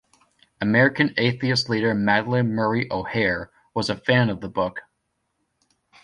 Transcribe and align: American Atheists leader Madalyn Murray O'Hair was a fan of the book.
American 0.59 1.13
Atheists 1.15 1.69
leader 1.69 1.93
Madalyn 1.93 2.49
Murray 2.49 2.87
O'Hair 2.91 3.51
was 3.75 3.87
a 3.87 3.95
fan 3.95 4.31
of 4.31 4.41
the 4.41 4.49
book. 4.49 4.81